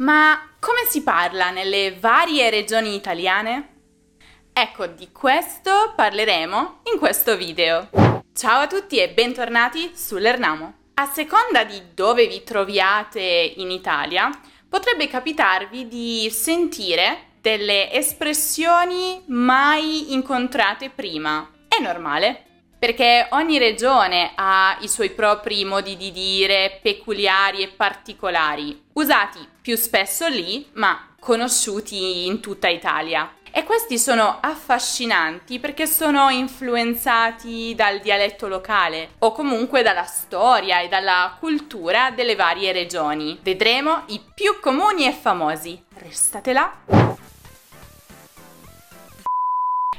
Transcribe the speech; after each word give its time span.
Ma 0.00 0.48
come 0.58 0.86
si 0.88 1.02
parla 1.02 1.50
nelle 1.50 1.94
varie 1.98 2.48
regioni 2.48 2.94
italiane? 2.94 3.68
Ecco, 4.50 4.86
di 4.86 5.12
questo 5.12 5.92
parleremo 5.94 6.80
in 6.92 6.98
questo 6.98 7.36
video. 7.36 7.90
Ciao 8.32 8.60
a 8.60 8.66
tutti 8.66 8.96
e 8.96 9.10
bentornati 9.10 9.90
sull'Ernamo. 9.94 10.74
A 10.94 11.04
seconda 11.04 11.64
di 11.64 11.92
dove 11.92 12.26
vi 12.26 12.42
troviate 12.44 13.20
in 13.56 13.70
Italia, 13.70 14.30
potrebbe 14.66 15.06
capitarvi 15.06 15.86
di 15.86 16.30
sentire 16.30 17.32
delle 17.42 17.92
espressioni 17.92 19.22
mai 19.26 20.14
incontrate 20.14 20.88
prima. 20.88 21.46
È 21.68 21.78
normale, 21.78 22.44
perché 22.78 23.26
ogni 23.32 23.58
regione 23.58 24.32
ha 24.34 24.78
i 24.80 24.88
suoi 24.88 25.10
propri 25.10 25.62
modi 25.66 25.98
di 25.98 26.10
dire 26.10 26.78
peculiari 26.82 27.62
e 27.62 27.68
particolari, 27.68 28.88
usati 29.00 29.46
più 29.60 29.76
spesso 29.76 30.28
lì, 30.28 30.68
ma 30.74 31.14
conosciuti 31.18 32.26
in 32.26 32.40
tutta 32.40 32.68
Italia. 32.68 33.34
E 33.52 33.64
questi 33.64 33.98
sono 33.98 34.38
affascinanti 34.40 35.58
perché 35.58 35.86
sono 35.86 36.30
influenzati 36.30 37.74
dal 37.74 37.98
dialetto 37.98 38.46
locale 38.46 39.14
o 39.18 39.32
comunque 39.32 39.82
dalla 39.82 40.04
storia 40.04 40.80
e 40.80 40.88
dalla 40.88 41.36
cultura 41.40 42.12
delle 42.12 42.36
varie 42.36 42.70
regioni. 42.70 43.38
Vedremo 43.42 44.04
i 44.06 44.20
più 44.34 44.60
comuni 44.60 45.06
e 45.06 45.12
famosi. 45.12 45.82
Restate 45.94 46.52
là! 46.52 46.72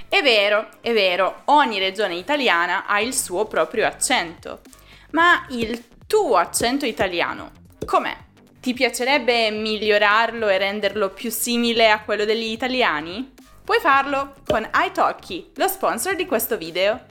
È 0.08 0.22
vero, 0.22 0.70
è 0.82 0.94
vero, 0.94 1.42
ogni 1.46 1.80
regione 1.80 2.16
italiana 2.16 2.86
ha 2.86 3.00
il 3.02 3.14
suo 3.14 3.46
proprio 3.46 3.86
accento. 3.86 4.62
Ma 5.12 5.46
il 5.50 5.84
tuo 6.08 6.38
accento 6.38 6.86
italiano 6.86 7.52
com'è? 7.86 8.16
Ti 8.62 8.76
piacerebbe 8.76 9.50
migliorarlo 9.50 10.48
e 10.48 10.60
renderlo 10.60 11.10
più 11.10 11.32
simile 11.32 11.90
a 11.90 12.04
quello 12.04 12.26
degli 12.26 12.52
italiani? 12.52 13.34
Puoi 13.64 13.80
farlo 13.80 14.36
con 14.46 14.70
iTalki, 14.86 15.50
lo 15.56 15.68
sponsor 15.68 16.16
di 16.16 16.28
questo 16.28 16.58
video 16.58 17.06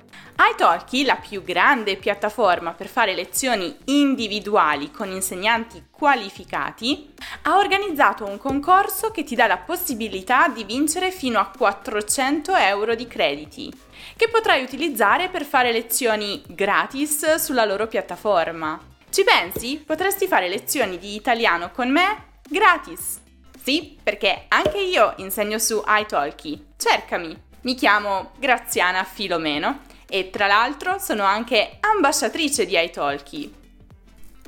iTalki, 0.52 1.04
la 1.04 1.16
più 1.16 1.42
grande 1.42 1.96
piattaforma 1.96 2.72
per 2.72 2.86
fare 2.86 3.14
lezioni 3.14 3.76
individuali 3.86 4.92
con 4.92 5.10
insegnanti 5.10 5.86
qualificati, 5.90 7.12
ha 7.42 7.56
organizzato 7.56 8.24
un 8.26 8.38
concorso 8.38 9.10
che 9.10 9.24
ti 9.24 9.34
dà 9.34 9.48
la 9.48 9.58
possibilità 9.58 10.46
di 10.46 10.62
vincere 10.62 11.10
fino 11.10 11.40
a 11.40 11.50
400 11.54 12.54
euro 12.54 12.94
di 12.94 13.08
crediti, 13.08 13.72
che 14.16 14.28
potrai 14.28 14.62
utilizzare 14.62 15.28
per 15.28 15.44
fare 15.44 15.72
lezioni 15.72 16.40
gratis 16.46 17.34
sulla 17.34 17.64
loro 17.64 17.88
piattaforma. 17.88 18.89
Ci 19.10 19.24
pensi? 19.24 19.82
Potresti 19.84 20.28
fare 20.28 20.48
lezioni 20.48 20.96
di 20.96 21.16
italiano 21.16 21.72
con 21.72 21.90
me 21.90 22.38
gratis. 22.48 23.20
Sì, 23.60 23.98
perché 24.00 24.44
anche 24.46 24.78
io 24.78 25.14
insegno 25.16 25.58
su 25.58 25.82
iTalki. 25.84 26.66
Cercami. 26.76 27.36
Mi 27.62 27.74
chiamo 27.74 28.30
Graziana 28.38 29.02
Filomeno 29.02 29.80
e 30.08 30.30
tra 30.30 30.46
l'altro 30.46 30.98
sono 30.98 31.24
anche 31.24 31.78
ambasciatrice 31.80 32.64
di 32.66 32.80
iTalki. 32.80 33.52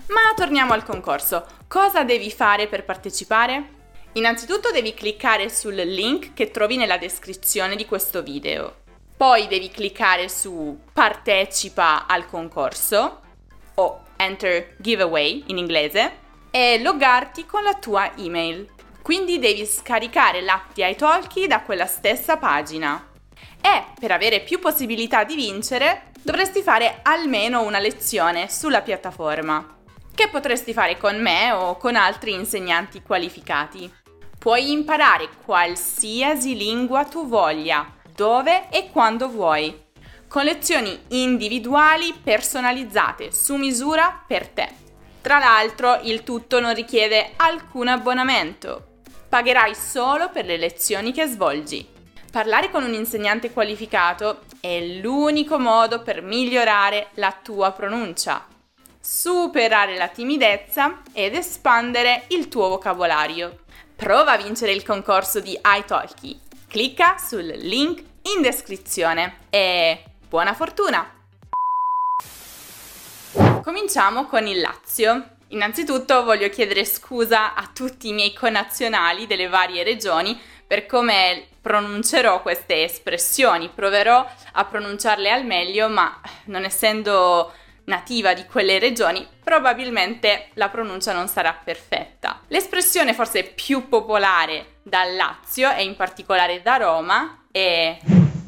Ma 0.07 0.33
torniamo 0.37 0.75
al 0.75 0.85
concorso. 0.85 1.45
Cosa 1.67 2.05
devi 2.05 2.31
fare 2.31 2.69
per 2.69 2.85
partecipare? 2.85 3.81
Innanzitutto 4.13 4.71
devi 4.71 4.95
cliccare 4.95 5.49
sul 5.51 5.75
link 5.75 6.35
che 6.35 6.53
trovi 6.53 6.77
nella 6.77 6.99
descrizione 6.99 7.75
di 7.75 7.85
questo 7.85 8.23
video. 8.23 8.77
Poi 9.17 9.49
devi 9.49 9.71
cliccare 9.71 10.29
su 10.29 10.79
partecipa 10.93 12.07
al 12.07 12.27
concorso 12.27 13.21
o 13.75 14.02
enter 14.25 14.75
giveaway 14.79 15.45
in 15.47 15.59
inglese 15.59 16.21
e 16.51 16.81
loggarti 16.81 17.47
con 17.47 17.63
la 17.63 17.75
tua 17.75 18.13
email. 18.17 18.69
Quindi 19.03 19.39
devi 19.39 19.67
scaricare 19.67 20.41
l'app 20.43 20.75
di 20.75 20.89
iTalki 20.89 21.47
da 21.47 21.61
quella 21.63 21.87
stessa 21.87 22.37
pagina. 22.37 23.09
E 23.61 23.85
per 23.99 24.13
avere 24.13 24.41
più 24.41 24.59
possibilità 24.59 25.25
di 25.25 25.35
vincere 25.35 26.11
dovresti 26.23 26.63
fare 26.63 27.01
almeno 27.03 27.63
una 27.63 27.79
lezione 27.79 28.49
sulla 28.49 28.81
piattaforma, 28.81 29.77
che 30.15 30.29
potresti 30.29 30.73
fare 30.73 30.97
con 30.99 31.21
me 31.21 31.51
o 31.51 31.77
con 31.77 31.97
altri 31.97 32.33
insegnanti 32.33 33.03
qualificati. 33.03 33.93
Puoi 34.39 34.73
imparare 34.73 35.29
qualsiasi 35.45 36.57
lingua 36.57 37.05
tu 37.05 37.27
voglia, 37.27 37.93
dove 38.15 38.69
e 38.71 38.91
quando 38.91 39.29
vuoi, 39.29 39.91
con 40.33 40.45
lezioni 40.45 40.99
individuali 41.09 42.15
personalizzate 42.15 43.31
su 43.33 43.57
misura 43.57 44.25
per 44.27 44.49
te. 44.49 44.67
Tra 45.21 45.39
l'altro 45.39 45.99
il 46.05 46.23
tutto 46.23 46.59
non 46.59 46.73
richiede 46.73 47.33
alcun 47.37 47.89
abbonamento. 47.89 49.01
Pagherai 49.29 49.75
solo 49.75 50.31
per 50.31 50.47
le 50.47 50.57
lezioni 50.57 51.13
che 51.13 51.27
svolgi. 51.27 51.87
Parlare 52.31 52.71
con 52.71 52.83
un 52.83 52.95
insegnante 52.95 53.53
qualificato 53.53 54.45
è 54.59 54.81
l'unico 54.81 55.59
modo 55.59 56.01
per 56.01 56.23
migliorare 56.23 57.09
la 57.17 57.37
tua 57.43 57.73
pronuncia, 57.73 58.47
superare 58.99 59.99
la 59.99 60.09
timidezza 60.09 61.03
ed 61.13 61.35
espandere 61.35 62.25
il 62.29 62.49
tuo 62.49 62.71
vocabolario. 62.71 63.65
Prova 63.95 64.33
a 64.33 64.39
vincere 64.39 64.73
il 64.73 64.83
concorso 64.83 65.41
di 65.41 65.61
iTalki. 65.63 66.41
Clicca 66.69 67.19
sul 67.19 67.45
link 67.45 68.03
in 68.35 68.41
descrizione 68.41 69.41
e 69.51 70.05
buona 70.33 70.55
fortuna! 70.55 71.07
Cominciamo 73.63 74.25
con 74.25 74.47
il 74.47 74.61
Lazio. 74.61 75.37
Innanzitutto 75.49 76.25
voglio 76.25 76.49
chiedere 76.49 76.87
scusa 76.87 77.53
a 77.53 77.69
tutti 77.71 78.09
i 78.09 78.15
miei 78.15 78.33
connazionali 78.33 79.27
delle 79.27 79.49
varie 79.49 79.83
regioni 79.83 80.41
per 80.67 80.87
come 80.87 81.49
pronuncerò 81.61 82.41
queste 82.41 82.83
espressioni, 82.83 83.69
proverò 83.69 84.27
a 84.53 84.65
pronunciarle 84.65 85.31
al 85.31 85.45
meglio, 85.45 85.91
ma 85.91 86.19
non 86.47 86.65
essendo 86.65 87.53
nativa 87.85 88.33
di 88.33 88.47
quelle 88.47 88.79
regioni, 88.79 89.29
probabilmente 89.45 90.49
la 90.55 90.71
pronuncia 90.71 91.13
non 91.13 91.29
sarà 91.29 91.53
perfetta. 91.63 92.41
L'espressione 92.47 93.13
forse 93.13 93.45
più 93.45 93.87
popolare 93.87 94.77
dal 94.83 95.15
Lazio 95.15 95.71
e 95.75 95.85
in 95.85 95.95
particolare 95.95 96.63
da 96.63 96.77
Roma 96.77 97.45
è 97.51 97.99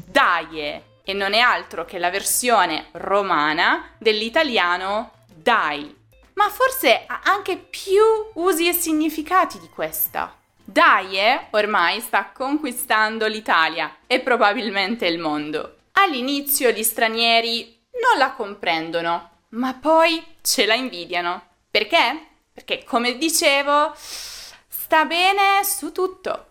daie 0.07 0.93
e 1.05 1.13
non 1.13 1.33
è 1.33 1.39
altro 1.39 1.85
che 1.85 1.99
la 1.99 2.09
versione 2.09 2.87
romana 2.93 3.91
dell'italiano 3.97 5.11
dai. 5.27 5.95
Ma 6.33 6.49
forse 6.49 7.05
ha 7.05 7.21
anche 7.23 7.55
più 7.57 8.03
usi 8.33 8.67
e 8.67 8.73
significati 8.73 9.59
di 9.59 9.69
questa. 9.69 10.35
Daie 10.63 11.47
ormai 11.51 12.01
sta 12.01 12.31
conquistando 12.33 13.27
l'Italia 13.27 13.97
e 14.07 14.19
probabilmente 14.19 15.05
il 15.05 15.19
mondo. 15.19 15.77
All'inizio 15.93 16.71
gli 16.71 16.83
stranieri 16.83 17.83
non 18.01 18.17
la 18.17 18.31
comprendono, 18.31 19.29
ma 19.49 19.75
poi 19.75 20.21
ce 20.41 20.65
la 20.65 20.73
invidiano. 20.73 21.49
Perché? 21.69 22.27
Perché, 22.51 22.83
come 22.83 23.17
dicevo, 23.17 23.93
sta 23.95 25.05
bene 25.05 25.63
su 25.63 25.91
tutto, 25.91 26.47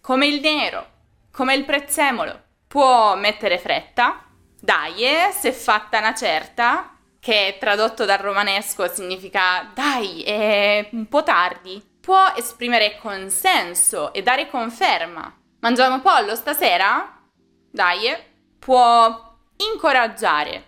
come 0.00 0.26
il 0.26 0.40
nero, 0.40 0.90
come 1.32 1.54
il 1.54 1.64
prezzemolo. 1.64 2.44
Può 2.76 3.16
mettere 3.16 3.56
fretta, 3.56 4.22
dai, 4.60 5.32
se 5.32 5.50
fatta 5.50 5.96
una 5.96 6.12
certa, 6.12 6.94
che 7.18 7.56
tradotto 7.58 8.04
dal 8.04 8.18
romanesco 8.18 8.86
significa 8.86 9.70
dai, 9.72 10.22
è 10.22 10.86
un 10.92 11.08
po' 11.08 11.22
tardi 11.22 11.82
può 12.02 12.34
esprimere 12.36 12.98
consenso 13.00 14.12
e 14.12 14.22
dare 14.22 14.50
conferma. 14.50 15.34
Mangiamo 15.60 16.02
pollo 16.02 16.34
stasera? 16.34 17.18
Dai, 17.70 18.14
può 18.58 19.38
incoraggiare. 19.72 20.64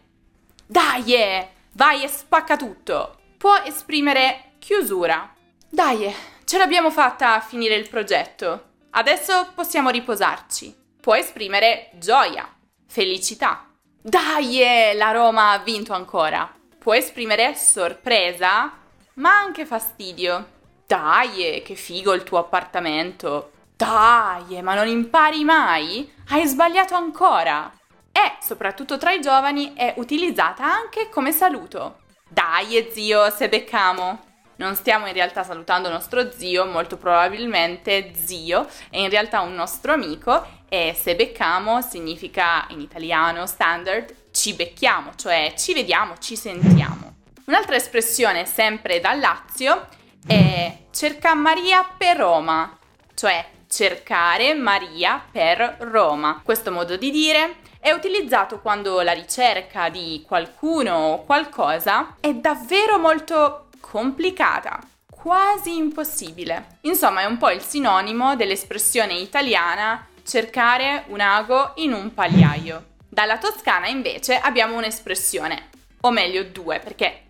Dai, 0.66 1.46
vai 1.72 2.04
e 2.04 2.08
spacca 2.08 2.56
tutto. 2.56 3.18
Può 3.36 3.54
esprimere 3.66 4.52
chiusura. 4.58 5.30
Dai, 5.68 6.10
ce 6.46 6.56
l'abbiamo 6.56 6.90
fatta 6.90 7.34
a 7.34 7.40
finire 7.40 7.74
il 7.74 7.90
progetto. 7.90 8.70
Adesso 8.92 9.52
possiamo 9.54 9.90
riposarci. 9.90 10.86
Può 11.08 11.16
esprimere 11.16 11.88
gioia, 11.94 12.46
felicità. 12.86 13.64
Dai, 13.98 14.60
la 14.94 15.10
Roma 15.10 15.52
ha 15.52 15.58
vinto 15.60 15.94
ancora. 15.94 16.54
Può 16.78 16.92
esprimere 16.92 17.54
sorpresa, 17.54 18.70
ma 19.14 19.30
anche 19.30 19.64
fastidio. 19.64 20.50
Dai, 20.86 21.62
che 21.64 21.76
figo 21.76 22.12
il 22.12 22.24
tuo 22.24 22.36
appartamento. 22.36 23.52
Dai, 23.74 24.60
ma 24.60 24.74
non 24.74 24.86
impari 24.86 25.44
mai? 25.44 26.12
Hai 26.28 26.46
sbagliato 26.46 26.94
ancora. 26.94 27.72
E, 28.12 28.36
soprattutto 28.42 28.98
tra 28.98 29.10
i 29.10 29.22
giovani, 29.22 29.72
è 29.72 29.94
utilizzata 29.96 30.64
anche 30.64 31.08
come 31.08 31.32
saluto. 31.32 32.00
Dai, 32.28 32.86
zio, 32.92 33.30
se 33.30 33.48
beccamo. 33.48 34.26
Non 34.56 34.74
stiamo 34.74 35.06
in 35.06 35.12
realtà 35.12 35.44
salutando 35.44 35.88
nostro 35.88 36.32
zio, 36.32 36.66
molto 36.66 36.96
probabilmente 36.96 38.12
zio 38.14 38.66
è 38.90 38.98
in 38.98 39.08
realtà 39.08 39.40
un 39.40 39.54
nostro 39.54 39.92
amico 39.92 40.44
e 40.68 40.96
se 40.98 41.16
beccamo 41.16 41.80
significa 41.80 42.66
in 42.70 42.80
italiano 42.80 43.46
standard 43.46 44.14
ci 44.30 44.54
becchiamo, 44.54 45.12
cioè 45.16 45.54
ci 45.56 45.72
vediamo, 45.72 46.18
ci 46.18 46.36
sentiamo. 46.36 47.16
Un'altra 47.46 47.76
espressione 47.76 48.44
sempre 48.44 49.00
dal 49.00 49.18
Lazio 49.18 49.86
è 50.26 50.76
cerca 50.90 51.34
Maria 51.34 51.82
per 51.96 52.18
Roma, 52.18 52.76
cioè 53.14 53.44
cercare 53.68 54.54
Maria 54.54 55.24
per 55.30 55.76
Roma. 55.80 56.40
Questo 56.44 56.70
modo 56.70 56.96
di 56.96 57.10
dire 57.10 57.56
è 57.80 57.90
utilizzato 57.92 58.60
quando 58.60 59.00
la 59.00 59.12
ricerca 59.12 59.88
di 59.88 60.22
qualcuno 60.26 60.94
o 60.94 61.24
qualcosa 61.24 62.16
è 62.20 62.34
davvero 62.34 62.98
molto 62.98 63.68
complicata, 63.80 64.80
quasi 65.10 65.76
impossibile. 65.76 66.78
Insomma, 66.82 67.22
è 67.22 67.24
un 67.24 67.38
po' 67.38 67.50
il 67.50 67.62
sinonimo 67.62 68.36
dell'espressione 68.36 69.14
italiana 69.14 70.07
cercare 70.28 71.04
un 71.06 71.20
ago 71.20 71.72
in 71.76 71.94
un 71.94 72.12
pagliaio. 72.12 72.96
Dalla 73.08 73.38
toscana 73.38 73.86
invece 73.86 74.38
abbiamo 74.38 74.76
un'espressione, 74.76 75.70
o 76.02 76.10
meglio 76.10 76.44
due, 76.44 76.80
perché 76.80 77.22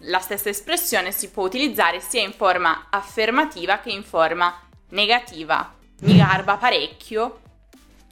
la 0.00 0.20
stessa 0.20 0.48
espressione 0.48 1.10
si 1.10 1.30
può 1.30 1.42
utilizzare 1.42 1.98
sia 1.98 2.22
in 2.22 2.32
forma 2.32 2.86
affermativa 2.88 3.78
che 3.80 3.90
in 3.90 4.04
forma 4.04 4.56
negativa. 4.90 5.74
Mi 6.02 6.18
garba 6.18 6.56
parecchio, 6.56 7.40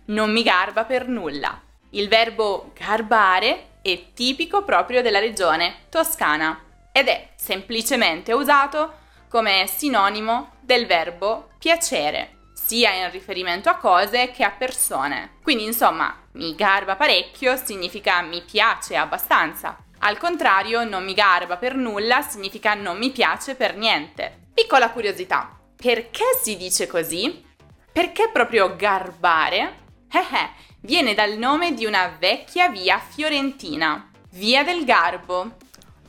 non 0.07 0.33
mi 0.33 0.43
garba 0.43 0.85
per 0.85 1.07
nulla. 1.07 1.61
Il 1.91 2.09
verbo 2.09 2.73
garbare 2.77 3.77
è 3.83 4.13
tipico 4.15 4.65
proprio 4.65 5.01
della 5.01 5.21
regione 5.21 5.85
toscana 5.91 6.61
ed 6.91 7.07
è 7.07 7.29
semplicemente 7.37 8.33
usato 8.33 9.03
come 9.29 9.69
sinonimo 9.69 10.55
del 10.61 10.87
verbo 10.87 11.51
piacere, 11.59 12.34
sia 12.65 12.95
in 12.95 13.11
riferimento 13.11 13.69
a 13.69 13.77
cose 13.77 14.31
che 14.31 14.43
a 14.43 14.51
persone. 14.51 15.33
Quindi 15.43 15.65
insomma, 15.65 16.17
mi 16.33 16.55
garba 16.55 16.97
parecchio 16.97 17.57
significa 17.57 18.23
mi 18.23 18.43
piace 18.43 18.97
abbastanza. 18.97 19.77
Al 19.99 20.17
contrario, 20.19 20.85
non 20.85 21.05
mi 21.05 21.13
garba 21.13 21.57
per 21.57 21.75
nulla 21.75 22.23
significa 22.23 22.75
non 22.75 22.97
mi 22.97 23.11
piace 23.11 23.55
per 23.55 23.77
niente. 23.77 24.47
Piccola 24.55 24.91
curiosità, 24.91 25.59
perché 25.77 26.25
si 26.43 26.57
dice 26.57 26.87
così? 26.87 27.45
Perché 27.93 28.31
proprio 28.33 28.75
garbare? 28.77 29.83
Eh 30.11 30.19
eh, 30.19 30.51
viene 30.81 31.13
dal 31.15 31.37
nome 31.37 31.75
di 31.75 31.85
una 31.85 32.17
vecchia 32.19 32.69
via 32.69 32.99
fiorentina, 32.99 34.11
Via 34.31 34.65
del 34.65 34.85
Garbo, 34.85 35.57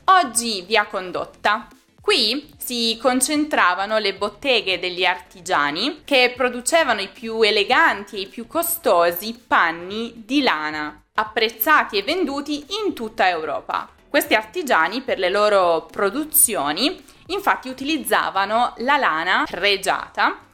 oggi 0.04 0.62
via 0.62 0.86
Condotta. 0.86 1.68
Qui 2.06 2.54
si 2.56 2.96
concentravano 3.02 3.98
le 3.98 4.14
botteghe 4.14 4.78
degli 4.78 5.04
artigiani 5.04 6.02
che 6.04 6.32
producevano 6.36 7.00
i 7.00 7.08
più 7.08 7.42
eleganti 7.42 8.14
e 8.14 8.20
i 8.20 8.26
più 8.28 8.46
costosi 8.46 9.36
panni 9.44 10.12
di 10.24 10.40
lana, 10.40 11.02
apprezzati 11.14 11.98
e 11.98 12.04
venduti 12.04 12.64
in 12.84 12.94
tutta 12.94 13.28
Europa. 13.28 13.88
Questi 14.08 14.34
artigiani 14.34 15.00
per 15.00 15.18
le 15.18 15.30
loro 15.30 15.88
produzioni 15.90 16.96
infatti 17.26 17.68
utilizzavano 17.68 18.74
la 18.76 18.96
lana 18.98 19.44
pregiata 19.50 20.46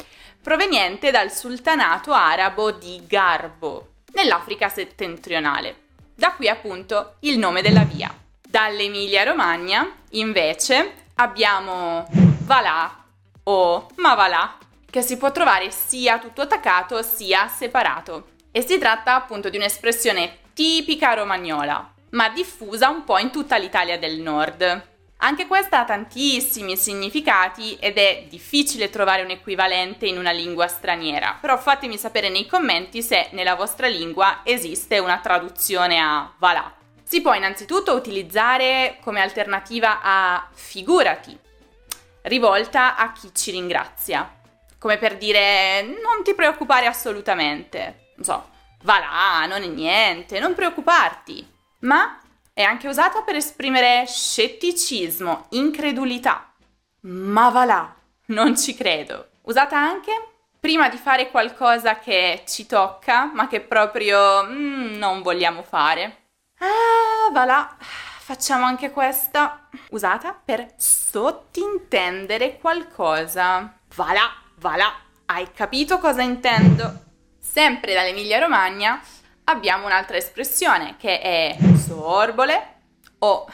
proveniente 0.43 1.11
dal 1.11 1.31
sultanato 1.31 2.15
arabo 2.15 2.71
di 2.71 3.03
Garbo, 3.07 3.97
nell'Africa 4.15 4.71
settentrionale. 4.71 5.81
Da 6.15 6.33
qui 6.33 6.49
appunto 6.49 7.17
il 7.21 7.37
nome 7.37 7.61
della 7.61 7.85
via. 7.85 8.11
Dall'Emilia 8.41 9.23
Romagna, 9.25 9.87
invece, 10.13 11.01
abbiamo 11.15 12.07
Valà 12.45 13.05
o 13.45 13.89
Mavalà, 13.97 14.59
che 14.89 15.03
si 15.03 15.17
può 15.17 15.33
trovare 15.33 15.71
sia 15.71 16.19
tutto 16.19 16.43
attaccato 16.43 17.03
sia 17.03 17.49
separato. 17.49 18.29
E 18.51 18.63
si 18.63 18.79
tratta 18.79 19.15
appunto 19.15 19.49
di 19.49 19.57
un'espressione 19.57 20.39
tipica 20.53 21.15
romagnola, 21.15 21.93
ma 22.11 22.29
diffusa 22.29 22.91
un 22.91 23.05
po' 23.05 23.19
in 23.19 23.31
tutta 23.31 23.57
l'Italia 23.57 23.99
del 23.99 24.21
nord. 24.21 24.91
Anche 25.25 25.47
questa 25.47 25.81
ha 25.81 25.85
tantissimi 25.85 26.77
significati 26.77 27.77
ed 27.77 27.97
è 27.97 28.27
difficile 28.29 28.91
trovare 28.91 29.23
un 29.23 29.31
equivalente 29.31 30.07
in 30.07 30.19
una 30.19 30.33
lingua 30.33 30.67
straniera, 30.67 31.39
però 31.41 31.57
fatemi 31.57 31.97
sapere 31.97 32.29
nei 32.29 32.47
commenti 32.47 33.03
se 33.03 33.29
nella 33.31 33.55
vostra 33.55 33.87
lingua 33.87 34.41
esiste 34.43 34.99
una 34.99 35.19
traduzione 35.21 36.01
a 36.01 36.31
valà. 36.39 36.75
Si 37.13 37.21
può 37.21 37.35
innanzitutto 37.35 37.93
utilizzare 37.93 38.97
come 39.03 39.21
alternativa 39.21 40.01
a 40.03 40.49
figurati, 40.51 41.39
rivolta 42.23 42.97
a 42.97 43.13
chi 43.13 43.29
ci 43.35 43.51
ringrazia, 43.51 44.35
come 44.79 44.97
per 44.97 45.19
dire 45.19 45.83
non 45.83 46.25
ti 46.25 46.33
preoccupare 46.33 46.87
assolutamente, 46.87 48.13
non 48.17 48.25
so, 48.25 48.49
va 48.85 48.99
là, 48.99 49.47
non 49.47 49.61
è 49.61 49.67
niente, 49.67 50.41
non 50.41 50.55
preoccuparti, 50.55 51.47
ma 51.81 52.19
è 52.55 52.63
anche 52.63 52.89
usata 52.89 53.21
per 53.21 53.37
esprimere 53.37 54.07
scetticismo, 54.07 55.49
incredulità. 55.51 56.51
Ma 57.01 57.51
va 57.51 57.67
là, 57.67 57.95
non 58.29 58.57
ci 58.57 58.75
credo. 58.75 59.33
Usata 59.43 59.77
anche 59.77 60.13
prima 60.59 60.89
di 60.89 60.97
fare 60.97 61.31
qualcosa 61.31 61.99
che 61.99 62.45
ci 62.47 62.65
tocca, 62.65 63.31
ma 63.35 63.49
che 63.49 63.61
proprio 63.61 64.47
mm, 64.47 64.95
non 64.95 65.21
vogliamo 65.21 65.63
fare. 65.63 66.21
Ah, 66.65 67.29
va 67.33 67.45
là, 67.45 67.77
facciamo 67.81 68.65
anche 68.67 68.93
questa. 68.93 69.69
Usata 69.91 70.33
per 70.33 70.75
sottintendere 70.77 72.59
qualcosa. 72.59 73.79
Va 73.97 74.13
là, 74.13 74.33
va 74.59 74.77
là, 74.77 74.95
hai 75.27 75.51
capito 75.51 75.99
cosa 75.99 76.23
intendo? 76.23 77.01
Sempre 77.41 77.95
dall'Emilia 77.95 78.39
Romagna 78.39 79.03
abbiamo 79.45 79.87
un'altra 79.87 80.17
espressione 80.17 80.95
che 80.99 81.21
è 81.21 81.57
sorbole 81.85 82.77
o 83.19 83.49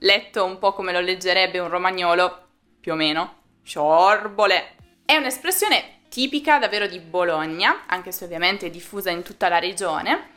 letto 0.00 0.44
un 0.44 0.58
po' 0.58 0.72
come 0.72 0.90
lo 0.90 0.98
leggerebbe 0.98 1.60
un 1.60 1.68
romagnolo, 1.68 2.48
più 2.80 2.94
o 2.94 2.96
meno, 2.96 3.42
sciorbole. 3.62 4.74
È 5.04 5.14
un'espressione 5.14 6.00
tipica 6.08 6.58
davvero 6.58 6.88
di 6.88 6.98
Bologna, 6.98 7.82
anche 7.86 8.10
se 8.10 8.24
ovviamente 8.24 8.66
è 8.66 8.70
diffusa 8.70 9.10
in 9.10 9.22
tutta 9.22 9.48
la 9.48 9.60
regione, 9.60 10.32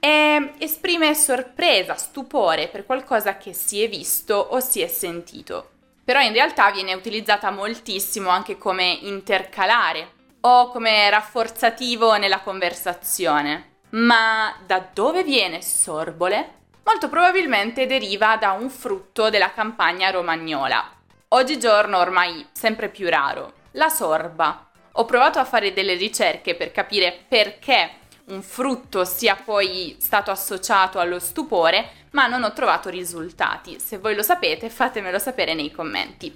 e 0.00 0.52
esprime 0.58 1.14
sorpresa, 1.14 1.94
stupore 1.94 2.68
per 2.68 2.86
qualcosa 2.86 3.36
che 3.36 3.52
si 3.52 3.82
è 3.82 3.88
visto 3.88 4.34
o 4.34 4.60
si 4.60 4.80
è 4.80 4.86
sentito. 4.86 5.70
Però 6.04 6.20
in 6.20 6.32
realtà 6.32 6.70
viene 6.70 6.94
utilizzata 6.94 7.50
moltissimo 7.50 8.30
anche 8.30 8.56
come 8.56 8.98
intercalare 9.02 10.12
o 10.40 10.70
come 10.70 11.10
rafforzativo 11.10 12.16
nella 12.16 12.40
conversazione. 12.40 13.76
Ma 13.90 14.54
da 14.64 14.86
dove 14.92 15.24
viene 15.24 15.60
sorbole? 15.62 16.56
Molto 16.84 17.08
probabilmente 17.08 17.86
deriva 17.86 18.36
da 18.36 18.52
un 18.52 18.70
frutto 18.70 19.28
della 19.28 19.52
campagna 19.52 20.10
romagnola. 20.10 20.92
Oggigiorno 21.28 21.98
ormai 21.98 22.46
sempre 22.52 22.88
più 22.88 23.08
raro, 23.10 23.52
la 23.72 23.90
sorba. 23.90 24.70
Ho 24.92 25.04
provato 25.04 25.38
a 25.38 25.44
fare 25.44 25.74
delle 25.74 25.94
ricerche 25.94 26.54
per 26.54 26.72
capire 26.72 27.24
perché 27.28 27.90
un 28.28 28.42
frutto 28.42 29.04
sia 29.04 29.36
poi 29.36 29.96
stato 30.00 30.30
associato 30.30 30.98
allo 30.98 31.18
stupore, 31.18 31.90
ma 32.10 32.26
non 32.26 32.42
ho 32.42 32.52
trovato 32.52 32.88
risultati. 32.88 33.78
Se 33.80 33.98
voi 33.98 34.14
lo 34.14 34.22
sapete, 34.22 34.70
fatemelo 34.70 35.18
sapere 35.18 35.54
nei 35.54 35.70
commenti. 35.70 36.34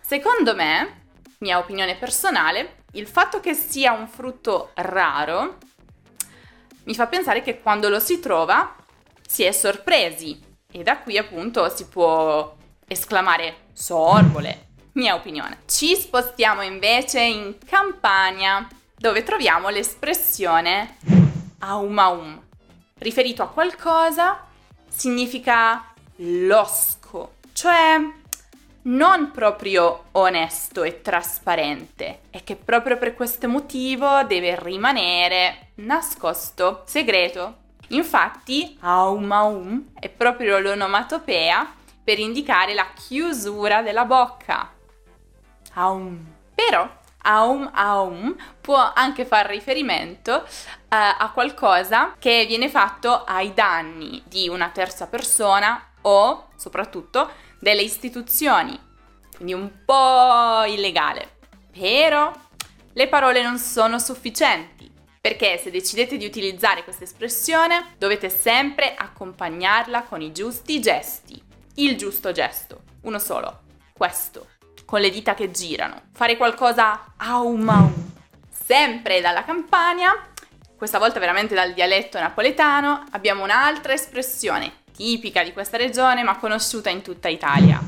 Secondo 0.00 0.54
me, 0.54 1.00
mia 1.38 1.58
opinione 1.58 1.96
personale, 1.96 2.84
il 2.92 3.06
fatto 3.06 3.40
che 3.40 3.54
sia 3.54 3.92
un 3.92 4.08
frutto 4.08 4.70
raro 4.74 5.58
mi 6.84 6.94
fa 6.94 7.06
pensare 7.06 7.42
che 7.42 7.60
quando 7.60 7.88
lo 7.88 8.00
si 8.00 8.18
trova 8.18 8.74
si 9.26 9.44
è 9.44 9.52
sorpresi 9.52 10.40
e 10.70 10.82
da 10.82 10.98
qui 10.98 11.16
appunto 11.16 11.68
si 11.74 11.86
può 11.86 12.56
esclamare 12.88 13.68
sorbole, 13.72 14.66
mia 14.92 15.14
opinione. 15.14 15.62
Ci 15.66 15.94
spostiamo 15.94 16.62
invece 16.62 17.20
in 17.20 17.56
Campania 17.64 18.66
dove 18.96 19.22
troviamo 19.22 19.68
l'espressione 19.68 20.96
aumaum. 21.64 22.40
Riferito 22.98 23.42
a 23.42 23.48
qualcosa 23.48 24.44
significa 24.88 25.92
losco, 26.16 27.34
cioè 27.52 27.98
non 28.84 29.30
proprio 29.30 30.04
onesto 30.12 30.82
e 30.82 31.02
trasparente 31.02 32.22
e 32.30 32.42
che 32.42 32.56
proprio 32.56 32.98
per 32.98 33.14
questo 33.14 33.48
motivo 33.48 34.24
deve 34.24 34.58
rimanere 34.60 35.70
nascosto, 35.76 36.82
segreto. 36.86 37.60
Infatti, 37.88 38.76
aum 38.80 39.30
aum 39.30 39.92
è 39.98 40.08
proprio 40.08 40.58
l'onomatopea 40.58 41.74
per 42.02 42.18
indicare 42.18 42.74
la 42.74 42.86
chiusura 42.94 43.82
della 43.82 44.04
bocca. 44.04 44.72
Aum. 45.74 46.26
Però 46.54 46.88
aum 47.22 47.70
aum 47.72 48.36
può 48.60 48.92
anche 48.94 49.24
far 49.24 49.46
riferimento 49.46 50.34
uh, 50.34 50.44
a 50.88 51.30
qualcosa 51.32 52.14
che 52.18 52.44
viene 52.46 52.68
fatto 52.68 53.24
ai 53.24 53.54
danni 53.54 54.22
di 54.26 54.48
una 54.48 54.68
terza 54.70 55.06
persona 55.06 55.88
o 56.02 56.48
soprattutto 56.56 57.30
delle 57.58 57.82
istituzioni, 57.82 58.78
quindi 59.36 59.52
un 59.52 59.70
po' 59.84 60.64
illegale. 60.64 61.36
Però 61.72 62.32
le 62.92 63.08
parole 63.08 63.42
non 63.42 63.58
sono 63.58 63.98
sufficienti, 63.98 64.90
perché 65.20 65.58
se 65.58 65.70
decidete 65.70 66.16
di 66.16 66.26
utilizzare 66.26 66.84
questa 66.84 67.04
espressione 67.04 67.94
dovete 67.96 68.28
sempre 68.28 68.94
accompagnarla 68.94 70.02
con 70.02 70.20
i 70.20 70.32
giusti 70.32 70.80
gesti. 70.80 71.40
Il 71.76 71.96
giusto 71.96 72.32
gesto, 72.32 72.82
uno 73.02 73.18
solo, 73.18 73.60
questo. 73.96 74.48
Con 74.92 75.00
le 75.00 75.08
dita 75.08 75.32
che 75.32 75.50
girano, 75.50 76.02
fare 76.12 76.36
qualcosa 76.36 77.14
au 77.16 77.54
mau. 77.54 77.90
Sempre 78.50 79.22
dalla 79.22 79.42
Campania, 79.42 80.12
questa 80.76 80.98
volta 80.98 81.18
veramente 81.18 81.54
dal 81.54 81.72
dialetto 81.72 82.18
napoletano, 82.18 83.06
abbiamo 83.12 83.42
un'altra 83.42 83.94
espressione 83.94 84.80
tipica 84.94 85.42
di 85.42 85.54
questa 85.54 85.78
regione 85.78 86.22
ma 86.22 86.36
conosciuta 86.36 86.90
in 86.90 87.00
tutta 87.00 87.28
Italia. 87.28 87.80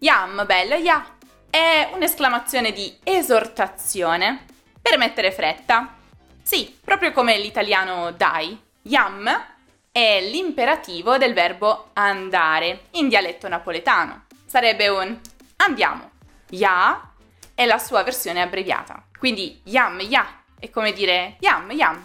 Yam, 0.00 0.44
bello, 0.44 0.74
ya! 0.74 1.02
È 1.48 1.88
un'esclamazione 1.94 2.72
di 2.72 2.98
esortazione 3.02 4.44
per 4.82 4.98
mettere 4.98 5.32
fretta. 5.32 5.94
Sì, 6.42 6.78
proprio 6.84 7.12
come 7.12 7.38
l'italiano 7.38 8.10
dai. 8.10 8.60
Yam 8.82 9.46
è 9.90 10.20
l'imperativo 10.20 11.16
del 11.16 11.32
verbo 11.32 11.92
andare 11.94 12.88
in 12.90 13.08
dialetto 13.08 13.48
napoletano. 13.48 14.24
Sarebbe 14.44 14.88
un 14.88 15.18
andiamo. 15.56 16.11
Ya 16.52 17.12
è 17.54 17.64
la 17.64 17.78
sua 17.78 18.02
versione 18.02 18.42
abbreviata. 18.42 19.02
Quindi 19.18 19.60
yam 19.64 20.00
ya 20.00 20.42
è 20.58 20.68
come 20.68 20.92
dire 20.92 21.36
yam 21.40 21.70
yam. 21.70 22.04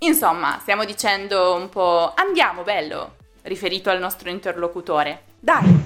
Insomma, 0.00 0.58
stiamo 0.60 0.84
dicendo 0.84 1.54
un 1.54 1.70
po' 1.70 2.12
andiamo 2.14 2.62
bello, 2.62 3.16
riferito 3.42 3.88
al 3.88 3.98
nostro 3.98 4.28
interlocutore. 4.28 5.24
Dai. 5.40 5.84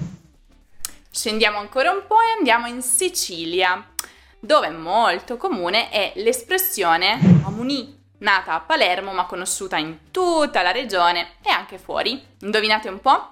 Scendiamo 1.09 1.59
ancora 1.59 1.93
un 1.93 2.03
po' 2.07 2.21
e 2.21 2.37
andiamo 2.37 2.67
in 2.67 2.83
Sicilia, 2.83 3.93
dove 4.41 4.71
molto 4.71 5.37
comune 5.37 5.91
è 5.91 6.13
l'espressione 6.17 7.21
amuni, 7.45 7.97
nata 8.19 8.55
a 8.55 8.61
Palermo 8.61 9.13
ma 9.13 9.27
conosciuta 9.27 9.77
in 9.77 10.11
tutta 10.11 10.63
la 10.63 10.73
regione 10.73 11.35
e 11.43 11.51
anche 11.51 11.79
fuori. 11.79 12.21
Indovinate 12.41 12.89
un 12.89 13.01
po'? 13.01 13.31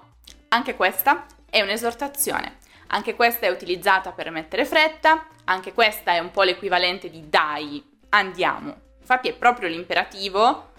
Anche 0.49 0.75
questa 0.75 1.25
è 1.49 1.59
un'esortazione. 1.61 2.58
Anche 2.91 3.15
questa 3.15 3.45
è 3.45 3.49
utilizzata 3.49 4.11
per 4.11 4.31
mettere 4.31 4.65
fretta, 4.65 5.27
anche 5.45 5.73
questa 5.73 6.13
è 6.13 6.19
un 6.19 6.31
po' 6.31 6.43
l'equivalente 6.43 7.09
di 7.09 7.29
dai, 7.29 7.83
andiamo. 8.09 8.87
Infatti 8.99 9.29
è 9.29 9.33
proprio 9.33 9.69
l'imperativo 9.69 10.71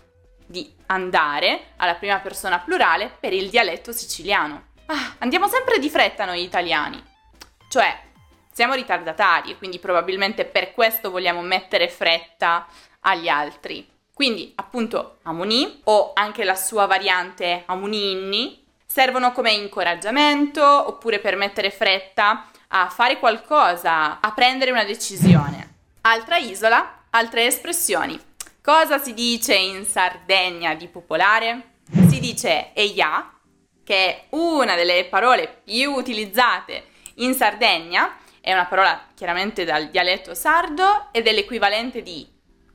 di 0.44 0.72
andare 0.86 1.72
alla 1.76 1.94
prima 1.94 2.18
persona 2.18 2.58
plurale 2.58 3.16
per 3.20 3.32
il 3.32 3.48
dialetto 3.48 3.92
siciliano. 3.92 4.68
Ah, 4.86 5.14
andiamo 5.18 5.46
sempre 5.46 5.78
di 5.78 5.88
fretta 5.88 6.24
noi 6.24 6.42
italiani. 6.42 7.00
Cioè, 7.68 8.00
siamo 8.52 8.74
ritardatari 8.74 9.52
e 9.52 9.56
quindi 9.56 9.78
probabilmente 9.78 10.44
per 10.44 10.72
questo 10.72 11.10
vogliamo 11.12 11.40
mettere 11.42 11.88
fretta 11.88 12.66
agli 13.00 13.28
altri. 13.28 13.88
Quindi, 14.12 14.52
appunto, 14.56 15.18
Amuni 15.22 15.82
o 15.84 16.10
anche 16.12 16.42
la 16.42 16.56
sua 16.56 16.86
variante 16.86 17.62
Amuninni 17.66 18.66
servono 18.90 19.30
come 19.30 19.52
incoraggiamento 19.52 20.64
oppure 20.64 21.20
per 21.20 21.36
mettere 21.36 21.70
fretta 21.70 22.50
a 22.68 22.88
fare 22.88 23.20
qualcosa, 23.20 24.18
a 24.18 24.32
prendere 24.32 24.72
una 24.72 24.82
decisione. 24.82 25.74
Altra 26.00 26.38
isola, 26.38 27.04
altre 27.10 27.46
espressioni. 27.46 28.20
Cosa 28.60 28.98
si 28.98 29.14
dice 29.14 29.54
in 29.54 29.84
Sardegna 29.84 30.74
di 30.74 30.88
popolare? 30.88 31.74
Si 32.08 32.18
dice 32.18 32.72
eia, 32.74 33.32
che 33.84 33.94
è 33.94 34.24
una 34.30 34.74
delle 34.74 35.04
parole 35.04 35.60
più 35.64 35.92
utilizzate 35.92 36.86
in 37.16 37.34
Sardegna, 37.34 38.16
è 38.40 38.52
una 38.52 38.66
parola 38.66 39.06
chiaramente 39.14 39.64
dal 39.64 39.88
dialetto 39.88 40.34
sardo 40.34 41.10
ed 41.12 41.28
è 41.28 41.32
l'equivalente 41.32 42.02
di 42.02 42.26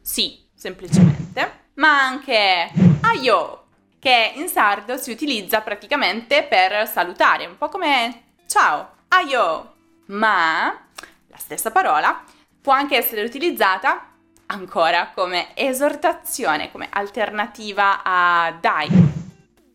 sì, 0.02 0.48
semplicemente, 0.56 1.72
ma 1.76 2.02
anche 2.02 2.72
aio, 3.02 3.65
che 4.06 4.34
in 4.36 4.50
sardo 4.50 4.98
si 4.98 5.10
utilizza 5.10 5.62
praticamente 5.62 6.44
per 6.44 6.88
salutare, 6.88 7.48
un 7.48 7.58
po' 7.58 7.70
come 7.70 8.26
ciao, 8.46 8.98
aio. 9.08 9.74
Ma 10.10 10.80
la 11.26 11.38
stessa 11.38 11.72
parola 11.72 12.24
può 12.62 12.72
anche 12.72 12.98
essere 12.98 13.24
utilizzata 13.24 14.12
ancora 14.46 15.10
come 15.12 15.56
esortazione, 15.56 16.70
come 16.72 16.88
alternativa 16.92 18.02
a 18.04 18.56
dai. 18.62 18.90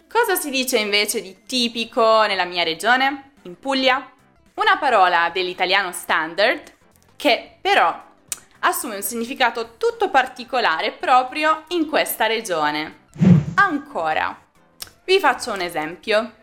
Cosa 0.09 0.37
si 0.37 0.51
dice 0.51 0.79
invece 0.79 1.21
di 1.21 1.43
tipico 1.45 2.23
nella 2.23 2.45
mia 2.45 2.63
regione? 2.63 3.33
In 3.43 3.59
Puglia? 3.59 4.13
Una 4.55 4.79
parola 4.79 5.29
dell'italiano 5.33 5.91
standard 5.91 6.73
che 7.17 7.57
però 7.61 8.01
assume 8.61 8.95
un 8.95 9.03
significato 9.03 9.75
tutto 9.77 10.09
particolare 10.09 10.93
proprio 10.93 11.65
in 11.71 11.89
questa 11.89 12.27
regione. 12.27 13.00
Ancora. 13.63 14.35
Vi 15.05 15.19
faccio 15.19 15.53
un 15.53 15.61
esempio. 15.61 16.37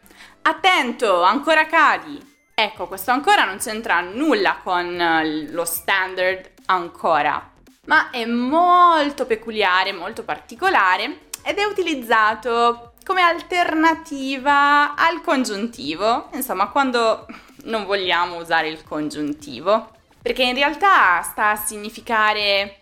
Attento, 0.44 1.24
ancora 1.24 1.66
cadi. 1.66 2.36
Ecco, 2.54 2.88
questo 2.88 3.10
ancora 3.10 3.44
non 3.44 3.58
c'entra 3.58 4.02
nulla 4.02 4.60
con 4.64 5.48
lo 5.50 5.66
standard 5.66 6.52
ancora, 6.68 7.54
ma 7.86 8.12
è 8.12 8.24
molto 8.26 9.26
peculiare, 9.26 9.94
molto 9.94 10.24
particolare 10.24 11.22
ed 11.44 11.58
è 11.58 11.64
utilizzato 11.64 12.94
come 13.04 13.22
alternativa 13.22 14.94
al 14.96 15.22
congiuntivo, 15.22 16.30
insomma 16.34 16.70
quando 16.70 17.26
non 17.64 17.86
vogliamo 17.86 18.38
usare 18.38 18.70
il 18.70 18.84
congiuntivo, 18.84 19.90
perché 20.22 20.44
in 20.44 20.54
realtà 20.54 21.22
sta 21.24 21.50
a 21.50 21.56
significare 21.56 22.82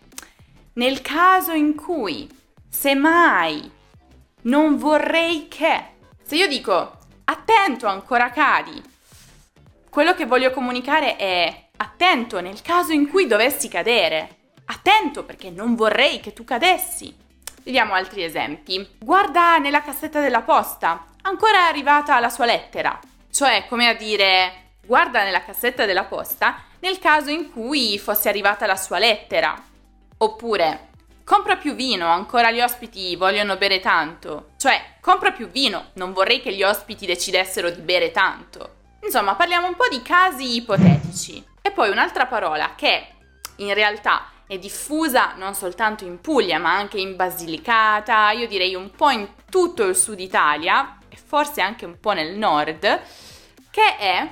nel 0.73 1.01
caso 1.01 1.53
in 1.53 1.75
cui, 1.75 2.29
semmai, 2.69 3.71
non 4.45 4.77
vorrei 4.77 5.47
che, 5.47 5.83
se 6.23 6.35
io 6.35 6.47
dico 6.47 6.97
attento 7.25 7.87
ancora 7.87 8.29
cadi, 8.29 8.81
quello 9.89 10.13
che 10.13 10.25
voglio 10.25 10.51
comunicare 10.51 11.15
è 11.15 11.67
attento 11.77 12.41
nel 12.41 12.61
caso 12.61 12.91
in 12.91 13.09
cui 13.09 13.27
dovessi 13.27 13.67
cadere, 13.67 14.35
attento 14.65 15.23
perché 15.23 15.49
non 15.49 15.75
vorrei 15.75 16.19
che 16.19 16.33
tu 16.33 16.43
cadessi. 16.43 17.15
Vediamo 17.63 17.93
altri 17.93 18.23
esempi. 18.23 18.97
Guarda 18.99 19.57
nella 19.57 19.81
cassetta 19.81 20.19
della 20.19 20.41
posta, 20.41 21.07
ancora 21.21 21.59
è 21.59 21.69
arrivata 21.69 22.19
la 22.19 22.29
sua 22.29 22.45
lettera. 22.45 22.99
Cioè, 23.31 23.65
come 23.67 23.87
a 23.87 23.95
dire, 23.95 24.73
guarda 24.85 25.23
nella 25.23 25.43
cassetta 25.43 25.85
della 25.85 26.03
posta 26.03 26.63
nel 26.79 26.99
caso 26.99 27.31
in 27.31 27.51
cui 27.51 27.97
fosse 27.97 28.29
arrivata 28.29 28.67
la 28.67 28.75
sua 28.75 28.99
lettera. 28.99 29.55
Oppure, 30.17 30.89
compra 31.25 31.57
più 31.57 31.73
vino, 31.73 32.07
ancora 32.07 32.51
gli 32.51 32.61
ospiti 32.61 33.15
vogliono 33.15 33.57
bere 33.57 33.81
tanto. 33.81 34.51
Cioè, 34.57 34.97
compra 35.01 35.31
più 35.31 35.49
vino, 35.49 35.87
non 35.93 36.13
vorrei 36.13 36.39
che 36.39 36.53
gli 36.53 36.63
ospiti 36.63 37.05
decidessero 37.05 37.71
di 37.71 37.81
bere 37.81 38.11
tanto. 38.11 38.75
Insomma, 39.01 39.35
parliamo 39.35 39.67
un 39.67 39.75
po' 39.75 39.87
di 39.89 40.01
casi 40.01 40.55
ipotetici. 40.55 41.43
E 41.61 41.71
poi 41.71 41.89
un'altra 41.89 42.27
parola 42.27 42.75
che 42.75 43.07
in 43.57 43.73
realtà 43.73 44.29
è 44.47 44.59
diffusa 44.59 45.33
non 45.35 45.55
soltanto 45.55 46.05
in 46.05 46.21
Puglia 46.21 46.59
ma 46.59 46.75
anche 46.75 46.99
in 46.99 47.15
Basilicata, 47.15 48.29
io 48.31 48.47
direi 48.47 48.75
un 48.75 48.91
po' 48.91 49.09
in 49.09 49.27
tutto 49.49 49.83
il 49.83 49.95
sud 49.95 50.19
Italia 50.19 50.99
e 51.09 51.17
forse 51.17 51.61
anche 51.61 51.85
un 51.85 51.99
po' 51.99 52.11
nel 52.11 52.37
nord, 52.37 53.01
che 53.71 53.97
è 53.97 54.29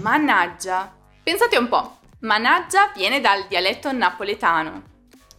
mannaggia. 0.00 0.92
Pensate 1.22 1.56
un 1.56 1.68
po', 1.68 1.98
mannaggia 2.20 2.90
viene 2.96 3.20
dal 3.20 3.46
dialetto 3.46 3.92
napoletano, 3.92 4.95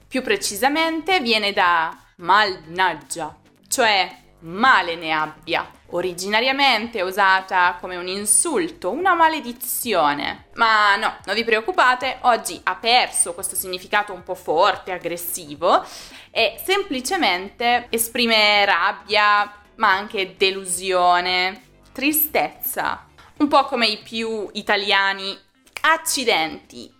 più 0.07 0.21
precisamente 0.21 1.19
viene 1.19 1.53
da 1.53 1.97
malnaggia, 2.17 3.35
cioè 3.67 4.25
male 4.39 4.95
ne 4.95 5.11
abbia 5.11 5.69
originariamente 5.89 7.01
usata 7.01 7.77
come 7.79 7.95
un 7.95 8.07
insulto, 8.07 8.91
una 8.91 9.13
maledizione. 9.13 10.47
Ma 10.55 10.95
no, 10.95 11.17
non 11.25 11.35
vi 11.35 11.43
preoccupate, 11.43 12.17
oggi 12.21 12.59
ha 12.63 12.75
perso 12.75 13.33
questo 13.33 13.55
significato 13.55 14.13
un 14.13 14.23
po' 14.23 14.35
forte, 14.35 14.91
aggressivo 14.91 15.85
e 16.31 16.59
semplicemente 16.63 17.87
esprime 17.89 18.65
rabbia, 18.65 19.51
ma 19.75 19.91
anche 19.91 20.35
delusione, 20.37 21.61
tristezza, 21.91 23.05
un 23.37 23.47
po' 23.47 23.65
come 23.65 23.87
i 23.87 23.97
più 23.97 24.49
italiani 24.53 25.37
accidenti. 25.81 26.93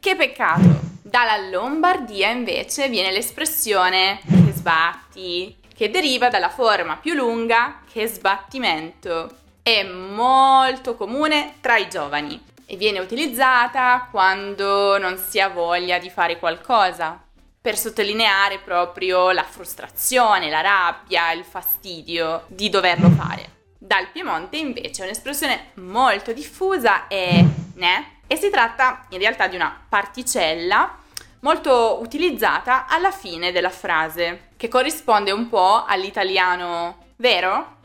Che 0.00 0.16
peccato! 0.16 0.93
Dalla 1.14 1.36
Lombardia 1.36 2.28
invece 2.28 2.88
viene 2.88 3.12
l'espressione 3.12 4.18
che 4.26 4.50
sbatti, 4.50 5.56
che 5.72 5.88
deriva 5.88 6.28
dalla 6.28 6.48
forma 6.48 6.96
più 6.96 7.14
lunga 7.14 7.82
che 7.88 8.08
sbattimento. 8.08 9.30
È 9.62 9.84
molto 9.84 10.96
comune 10.96 11.58
tra 11.60 11.76
i 11.76 11.88
giovani 11.88 12.42
e 12.66 12.74
viene 12.74 12.98
utilizzata 12.98 14.08
quando 14.10 14.98
non 14.98 15.16
si 15.16 15.38
ha 15.38 15.46
voglia 15.50 15.98
di 15.98 16.10
fare 16.10 16.40
qualcosa, 16.40 17.22
per 17.60 17.78
sottolineare 17.78 18.58
proprio 18.58 19.30
la 19.30 19.44
frustrazione, 19.44 20.50
la 20.50 20.62
rabbia, 20.62 21.30
il 21.30 21.44
fastidio 21.44 22.42
di 22.48 22.68
doverlo 22.68 23.08
fare. 23.10 23.50
Dal 23.78 24.08
Piemonte 24.08 24.56
invece 24.56 25.02
è 25.02 25.04
un'espressione 25.04 25.70
molto 25.74 26.32
diffusa 26.32 27.06
e 27.06 27.46
ne 27.74 28.14
e 28.26 28.34
si 28.34 28.50
tratta 28.50 29.06
in 29.10 29.18
realtà 29.18 29.46
di 29.46 29.54
una 29.54 29.80
particella 29.88 31.02
molto 31.44 32.00
utilizzata 32.00 32.86
alla 32.86 33.10
fine 33.10 33.52
della 33.52 33.70
frase, 33.70 34.48
che 34.56 34.68
corrisponde 34.68 35.30
un 35.30 35.48
po' 35.48 35.84
all'italiano 35.84 37.04
vero? 37.16 37.76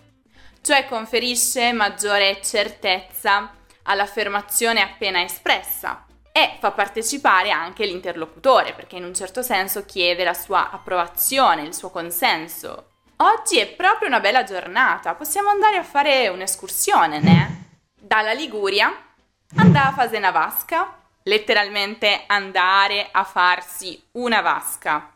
Cioè 0.61 0.87
conferisce 0.87 1.73
maggiore 1.73 2.41
certezza 2.41 3.53
all'affermazione 3.83 4.81
appena 4.81 5.21
espressa. 5.21 6.05
E 6.31 6.57
fa 6.59 6.71
partecipare 6.71 7.51
anche 7.51 7.85
l'interlocutore 7.85 8.73
perché 8.73 8.95
in 8.95 9.03
un 9.03 9.13
certo 9.13 9.41
senso 9.41 9.83
chiede 9.83 10.23
la 10.23 10.33
sua 10.33 10.69
approvazione, 10.71 11.63
il 11.63 11.73
suo 11.73 11.89
consenso. 11.89 12.91
Oggi 13.17 13.59
è 13.59 13.67
proprio 13.67 14.07
una 14.07 14.21
bella 14.21 14.43
giornata, 14.43 15.15
possiamo 15.15 15.49
andare 15.49 15.75
a 15.75 15.83
fare 15.83 16.29
un'escursione, 16.29 17.19
né? 17.19 17.65
Dalla 17.93 18.31
Liguria 18.31 18.93
andare 19.55 19.87
a 19.89 19.93
fare 19.93 20.17
una 20.17 20.31
vasca, 20.31 20.98
letteralmente 21.29 22.23
andare 22.25 23.07
a 23.11 23.23
farsi 23.23 24.03
una 24.13 24.41
vasca, 24.41 25.13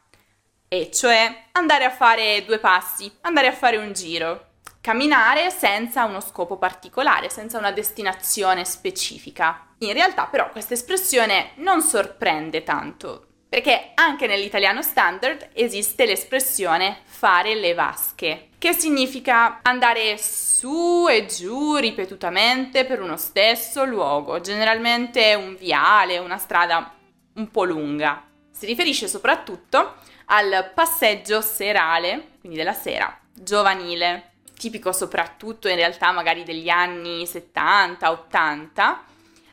e 0.67 0.89
cioè 0.91 1.45
andare 1.51 1.83
a 1.83 1.89
fare 1.89 2.45
due 2.45 2.59
passi, 2.59 3.11
andare 3.21 3.47
a 3.47 3.51
fare 3.51 3.77
un 3.77 3.91
giro. 3.91 4.51
Camminare 4.79 5.49
senza 5.49 6.03
uno 6.05 6.19
scopo 6.19 6.57
particolare, 6.57 7.29
senza 7.29 7.57
una 7.57 7.71
destinazione 7.71 8.65
specifica. 8.65 9.67
In 9.79 9.93
realtà 9.93 10.25
però 10.25 10.49
questa 10.49 10.73
espressione 10.73 11.51
non 11.55 11.81
sorprende 11.81 12.63
tanto, 12.63 13.27
perché 13.53 13.91
anche 13.93 14.25
nell'italiano 14.25 14.81
standard 14.81 15.49
esiste 15.53 16.07
l'espressione 16.07 17.01
fare 17.03 17.53
le 17.53 17.75
vasche, 17.75 18.47
che 18.57 18.73
significa 18.73 19.59
andare 19.61 20.17
su 20.17 21.05
e 21.07 21.27
giù 21.27 21.75
ripetutamente 21.75 22.83
per 22.83 22.99
uno 22.99 23.15
stesso 23.15 23.85
luogo, 23.85 24.41
generalmente 24.41 25.35
un 25.35 25.55
viale, 25.55 26.17
una 26.17 26.39
strada 26.39 26.95
un 27.35 27.51
po' 27.51 27.63
lunga. 27.63 28.25
Si 28.49 28.65
riferisce 28.65 29.07
soprattutto 29.07 29.97
al 30.25 30.71
passeggio 30.73 31.39
serale, 31.41 32.29
quindi 32.39 32.57
della 32.57 32.73
sera, 32.73 33.15
giovanile, 33.35 34.31
tipico 34.57 34.91
soprattutto 34.91 35.67
in 35.67 35.75
realtà 35.75 36.11
magari 36.11 36.43
degli 36.43 36.69
anni 36.69 37.25
70-80, 37.25 38.97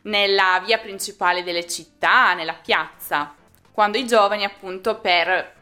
nella 0.04 0.62
via 0.64 0.78
principale 0.78 1.42
delle 1.42 1.66
città, 1.66 2.32
nella 2.32 2.54
piazza, 2.54 3.34
quando 3.72 3.98
i 3.98 4.06
giovani 4.06 4.44
appunto 4.44 4.96
per 4.96 5.54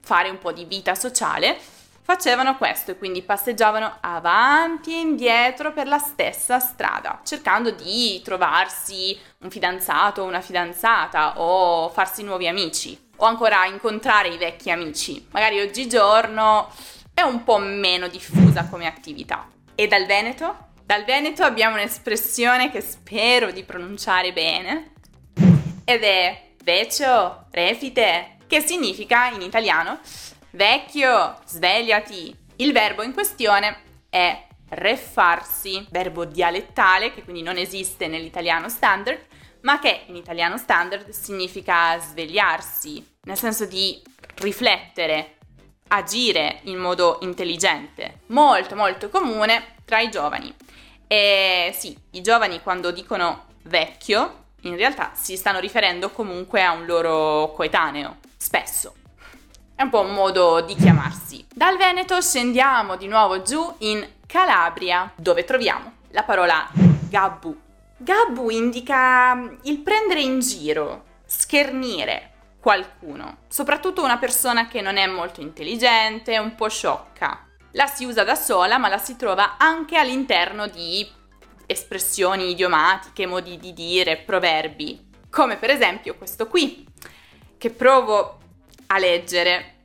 fare 0.00 0.28
un 0.28 0.38
po' 0.38 0.52
di 0.52 0.64
vita 0.64 0.94
sociale 0.94 1.58
facevano 2.04 2.58
questo 2.58 2.90
e 2.90 2.98
quindi 2.98 3.22
passeggiavano 3.22 3.96
avanti 4.00 4.92
e 4.92 5.00
indietro 5.00 5.72
per 5.72 5.86
la 5.86 5.96
stessa 5.96 6.58
strada, 6.58 7.20
cercando 7.24 7.70
di 7.70 8.20
trovarsi 8.22 9.18
un 9.38 9.50
fidanzato 9.50 10.20
o 10.20 10.26
una 10.26 10.42
fidanzata 10.42 11.40
o 11.40 11.88
farsi 11.88 12.22
nuovi 12.22 12.46
amici 12.46 13.10
o 13.16 13.24
ancora 13.24 13.64
incontrare 13.64 14.28
i 14.28 14.36
vecchi 14.36 14.70
amici. 14.70 15.26
Magari 15.30 15.60
oggigiorno 15.60 16.70
è 17.14 17.22
un 17.22 17.42
po' 17.42 17.56
meno 17.56 18.08
diffusa 18.08 18.68
come 18.68 18.86
attività. 18.86 19.48
E 19.74 19.86
dal 19.86 20.04
Veneto? 20.04 20.72
Dal 20.84 21.04
Veneto 21.04 21.42
abbiamo 21.42 21.76
un'espressione 21.76 22.70
che 22.70 22.82
spero 22.82 23.50
di 23.50 23.64
pronunciare 23.64 24.34
bene 24.34 24.92
ed 25.84 26.02
è 26.02 26.42
vecchio, 26.64 27.44
refite, 27.50 28.38
che 28.46 28.60
significa 28.60 29.28
in 29.28 29.42
italiano 29.42 30.00
vecchio, 30.50 31.38
svegliati. 31.46 32.34
Il 32.56 32.72
verbo 32.72 33.02
in 33.02 33.12
questione 33.12 33.76
è 34.08 34.46
reffarsi, 34.70 35.86
verbo 35.90 36.24
dialettale 36.24 37.12
che 37.12 37.22
quindi 37.22 37.42
non 37.42 37.58
esiste 37.58 38.06
nell'italiano 38.06 38.68
standard, 38.68 39.26
ma 39.60 39.78
che 39.78 40.04
in 40.06 40.16
italiano 40.16 40.56
standard 40.56 41.10
significa 41.10 41.98
svegliarsi, 41.98 43.16
nel 43.24 43.36
senso 43.36 43.66
di 43.66 44.02
riflettere, 44.36 45.36
agire 45.88 46.60
in 46.62 46.78
modo 46.78 47.18
intelligente, 47.20 48.20
molto 48.28 48.74
molto 48.74 49.10
comune 49.10 49.74
tra 49.84 50.00
i 50.00 50.10
giovani. 50.10 50.52
E 51.06 51.74
sì, 51.76 51.96
i 52.12 52.22
giovani 52.22 52.62
quando 52.62 52.90
dicono 52.90 53.46
vecchio, 53.64 54.43
in 54.68 54.76
realtà 54.76 55.10
si 55.14 55.36
stanno 55.36 55.58
riferendo 55.58 56.10
comunque 56.10 56.62
a 56.62 56.72
un 56.72 56.86
loro 56.86 57.52
coetaneo, 57.54 58.18
spesso. 58.36 58.94
È 59.74 59.82
un 59.82 59.90
po' 59.90 60.00
un 60.00 60.14
modo 60.14 60.60
di 60.60 60.74
chiamarsi. 60.74 61.44
Dal 61.52 61.76
Veneto 61.76 62.20
scendiamo 62.20 62.96
di 62.96 63.08
nuovo 63.08 63.42
giù 63.42 63.74
in 63.78 64.06
Calabria, 64.26 65.12
dove 65.16 65.44
troviamo 65.44 65.92
la 66.10 66.22
parola 66.22 66.68
gabbu. 66.72 67.60
Gabbu 67.96 68.50
indica 68.50 69.56
il 69.62 69.78
prendere 69.78 70.20
in 70.20 70.40
giro, 70.40 71.04
schernire, 71.26 72.32
qualcuno, 72.60 73.38
soprattutto 73.48 74.02
una 74.02 74.18
persona 74.18 74.68
che 74.68 74.80
non 74.80 74.96
è 74.96 75.06
molto 75.06 75.40
intelligente, 75.40 76.38
un 76.38 76.54
po' 76.54 76.68
sciocca. 76.68 77.46
La 77.72 77.86
si 77.86 78.04
usa 78.04 78.24
da 78.24 78.36
sola, 78.36 78.78
ma 78.78 78.88
la 78.88 78.98
si 78.98 79.16
trova 79.16 79.56
anche 79.58 79.96
all'interno 79.96 80.68
di 80.68 81.06
espressioni 81.66 82.50
idiomatiche, 82.50 83.26
modi 83.26 83.58
di 83.58 83.72
dire, 83.72 84.16
proverbi, 84.16 85.10
come 85.30 85.56
per 85.56 85.70
esempio 85.70 86.14
questo 86.16 86.46
qui, 86.46 86.86
che 87.58 87.70
provo 87.70 88.38
a 88.86 88.98
leggere, 88.98 89.82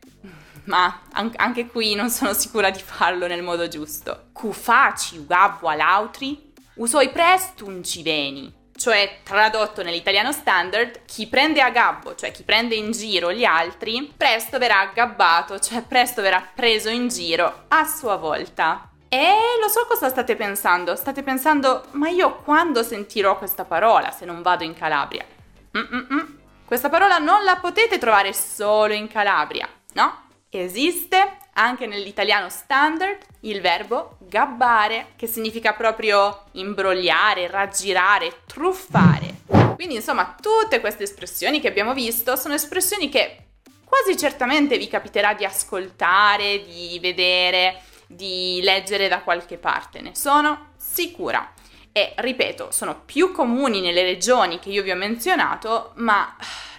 ma 0.66 1.02
anche 1.12 1.68
qui 1.68 1.96
non 1.96 2.10
sono 2.10 2.34
sicura 2.34 2.70
di 2.70 2.80
farlo 2.80 3.28
nel 3.28 3.42
modo 3.42 3.68
giusto. 3.68 4.28
Cu 4.34 4.52
faci 4.52 5.18
ugabbo 5.18 5.68
all'autri, 5.68 6.52
usoi 6.76 7.10
presto 7.10 7.66
un 7.66 7.84
civeni 7.84 8.58
cioè 8.80 9.20
tradotto 9.24 9.84
nell'italiano 9.84 10.32
standard, 10.32 11.02
chi 11.06 11.28
prende 11.28 11.62
a 11.62 11.70
gabbo, 11.70 12.16
cioè 12.16 12.32
chi 12.32 12.44
prende 12.44 12.76
in 12.76 12.92
giro 12.92 13.34
gli 13.34 13.44
altri, 13.44 14.12
presto 14.16 14.58
verrà 14.58 14.80
aggabbato, 14.80 15.60
cioè 15.60 15.84
presto 15.84 16.22
verrà 16.22 16.42
preso 16.56 16.88
in 16.90 17.10
giro 17.10 17.66
a 17.68 17.86
sua 17.86 18.16
volta. 18.16 18.90
E 19.12 19.34
lo 19.60 19.68
so 19.68 19.88
cosa 19.88 20.08
state 20.08 20.36
pensando, 20.36 20.96
state 20.96 21.24
pensando, 21.24 21.86
ma 21.94 22.10
io 22.10 22.36
quando 22.44 22.84
sentirò 22.84 23.40
questa 23.40 23.66
parola 23.66 24.12
se 24.12 24.24
non 24.24 24.44
vado 24.44 24.64
in 24.64 24.76
Calabria? 24.76 25.26
Mm-mm-mm. 25.76 26.38
Questa 26.64 26.90
parola 26.90 27.18
non 27.18 27.44
la 27.44 27.56
potete 27.56 27.98
trovare 27.98 28.34
solo 28.34 28.94
in 28.94 29.08
Calabria, 29.08 29.68
no? 29.94 30.28
Esiste 30.52 31.38
anche 31.54 31.88
nell'italiano 31.88 32.50
standard 32.50 33.18
il 33.42 33.62
verbo 33.62 34.18
gabbare, 34.20 35.14
che 35.16 35.26
significa 35.26 35.74
proprio 35.74 36.44
imbrogliare, 36.52 37.48
raggirare, 37.48 38.42
truffare. 38.46 39.38
Quindi 39.74 39.96
insomma 39.96 40.36
tutte 40.40 40.80
queste 40.80 41.04
espressioni 41.04 41.60
che 41.60 41.68
abbiamo 41.68 41.96
visto 41.96 42.36
sono 42.36 42.54
espressioni 42.54 43.10
che 43.10 43.38
quasi 43.84 44.16
certamente 44.16 44.78
vi 44.78 44.88
capiterà 44.88 45.34
di 45.34 45.46
ascoltare, 45.46 46.64
di 46.64 47.00
vedere, 47.02 47.82
di 48.12 48.60
leggere 48.64 49.08
da 49.08 49.22
qualche 49.22 49.58
parte, 49.58 50.02
ne 50.02 50.16
sono 50.16 50.72
sicura. 50.78 51.54
E 51.92 52.14
ripeto, 52.16 52.72
sono 52.72 53.02
più 53.06 53.32
comuni 53.32 53.82
nelle 53.82 54.02
regioni 54.02 54.58
che 54.58 54.70
io 54.70 54.82
vi 54.82 54.90
ho 54.90 54.96
menzionato, 54.96 55.92
ma 55.98 56.36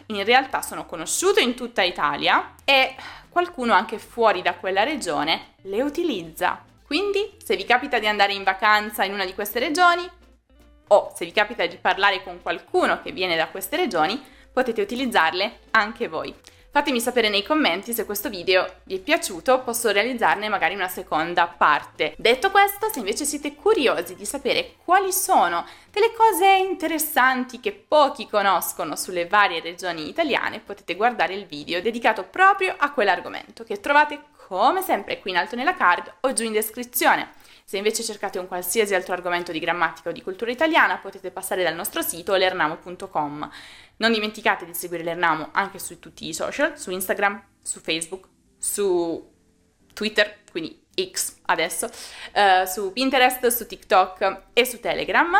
in 0.06 0.24
realtà 0.24 0.60
sono 0.60 0.86
conosciute 0.86 1.40
in 1.40 1.54
tutta 1.54 1.82
Italia 1.82 2.54
e 2.64 2.96
qualcuno 3.28 3.72
anche 3.74 3.98
fuori 3.98 4.42
da 4.42 4.54
quella 4.54 4.82
regione 4.82 5.54
le 5.62 5.82
utilizza. 5.82 6.64
Quindi, 6.84 7.36
se 7.42 7.54
vi 7.54 7.64
capita 7.64 8.00
di 8.00 8.08
andare 8.08 8.32
in 8.32 8.42
vacanza 8.42 9.04
in 9.04 9.12
una 9.12 9.24
di 9.24 9.34
queste 9.34 9.60
regioni, 9.60 10.08
o 10.88 11.12
se 11.14 11.24
vi 11.24 11.30
capita 11.30 11.64
di 11.64 11.76
parlare 11.76 12.24
con 12.24 12.42
qualcuno 12.42 13.00
che 13.00 13.12
viene 13.12 13.36
da 13.36 13.46
queste 13.46 13.76
regioni, 13.76 14.20
potete 14.52 14.82
utilizzarle 14.82 15.60
anche 15.70 16.08
voi. 16.08 16.34
Fatemi 16.72 17.00
sapere 17.00 17.28
nei 17.28 17.42
commenti 17.42 17.92
se 17.92 18.04
questo 18.04 18.28
video 18.28 18.64
vi 18.84 18.94
è 18.94 19.00
piaciuto, 19.00 19.62
posso 19.62 19.90
realizzarne 19.90 20.48
magari 20.48 20.76
una 20.76 20.86
seconda 20.86 21.48
parte. 21.48 22.14
Detto 22.16 22.52
questo, 22.52 22.88
se 22.92 23.00
invece 23.00 23.24
siete 23.24 23.56
curiosi 23.56 24.14
di 24.14 24.24
sapere 24.24 24.74
quali 24.84 25.10
sono 25.10 25.66
delle 25.90 26.12
cose 26.16 26.46
interessanti 26.46 27.58
che 27.58 27.72
pochi 27.72 28.28
conoscono 28.28 28.94
sulle 28.94 29.26
varie 29.26 29.58
regioni 29.58 30.08
italiane, 30.08 30.60
potete 30.60 30.94
guardare 30.94 31.34
il 31.34 31.46
video 31.46 31.82
dedicato 31.82 32.22
proprio 32.22 32.72
a 32.78 32.92
quell'argomento 32.92 33.64
che 33.64 33.80
trovate 33.80 34.20
come 34.46 34.80
sempre 34.80 35.18
qui 35.18 35.32
in 35.32 35.38
alto 35.38 35.56
nella 35.56 35.74
card 35.74 36.18
o 36.20 36.32
giù 36.32 36.44
in 36.44 36.52
descrizione. 36.52 37.30
Se 37.70 37.76
invece 37.76 38.02
cercate 38.02 38.40
un 38.40 38.48
qualsiasi 38.48 38.96
altro 38.96 39.12
argomento 39.12 39.52
di 39.52 39.60
grammatica 39.60 40.08
o 40.08 40.12
di 40.12 40.22
cultura 40.22 40.50
italiana 40.50 40.98
potete 40.98 41.30
passare 41.30 41.62
dal 41.62 41.76
nostro 41.76 42.02
sito 42.02 42.34
lernamo.com. 42.34 43.50
Non 43.98 44.10
dimenticate 44.10 44.64
di 44.64 44.74
seguire 44.74 45.04
l'Ernamo 45.04 45.50
anche 45.52 45.78
su 45.78 46.00
tutti 46.00 46.26
i 46.26 46.34
social, 46.34 46.76
su 46.76 46.90
Instagram, 46.90 47.40
su 47.62 47.78
Facebook, 47.78 48.26
su 48.58 49.24
Twitter, 49.94 50.38
quindi 50.50 50.82
X 51.12 51.36
adesso, 51.42 51.86
uh, 51.86 52.66
su 52.66 52.92
Pinterest, 52.92 53.46
su 53.46 53.64
TikTok 53.64 54.46
e 54.52 54.64
su 54.64 54.80
Telegram. 54.80 55.32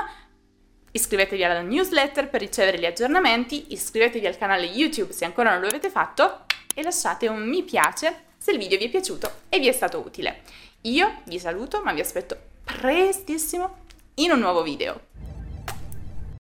Iscrivetevi 0.93 1.43
alla 1.43 1.63
newsletter 1.63 2.31
per 2.31 2.43
ricevere 2.43 2.79
gli 2.79 2.87
aggiornamenti, 2.87 3.73
iscrivetevi 3.73 4.29
al 4.29 4.39
canale 4.39 4.67
YouTube 4.67 5.13
se 5.13 5.25
ancora 5.25 5.51
non 5.51 5.63
lo 5.63 5.67
avete 5.67 5.91
fatto 5.91 6.45
e 6.77 6.83
lasciate 6.85 7.27
un 7.27 7.49
mi 7.49 7.65
piace 7.65 8.27
se 8.39 8.53
il 8.53 8.59
video 8.59 8.79
vi 8.79 8.85
è 8.85 8.89
piaciuto 8.89 9.33
e 9.49 9.59
vi 9.59 9.67
è 9.67 9.73
stato 9.73 9.99
utile. 9.99 10.43
Io 10.83 11.21
vi 11.25 11.39
saluto, 11.39 11.83
ma 11.83 11.93
vi 11.93 12.01
aspetto 12.01 12.39
prestissimo 12.65 13.81
in 14.15 14.31
un 14.31 14.39
nuovo 14.39 14.63
video. 14.63 15.09